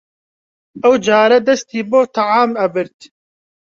[0.83, 2.99] ئەوجارە دەستی بۆ تەعام ئەبرد